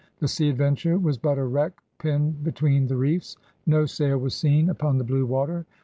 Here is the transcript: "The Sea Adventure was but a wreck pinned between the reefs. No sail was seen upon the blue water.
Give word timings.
"The 0.19 0.27
Sea 0.27 0.49
Adventure 0.49 0.97
was 0.97 1.19
but 1.19 1.37
a 1.37 1.43
wreck 1.43 1.73
pinned 1.99 2.43
between 2.43 2.87
the 2.87 2.97
reefs. 2.97 3.37
No 3.67 3.85
sail 3.85 4.17
was 4.17 4.33
seen 4.33 4.67
upon 4.67 4.97
the 4.97 5.03
blue 5.03 5.27
water. 5.27 5.63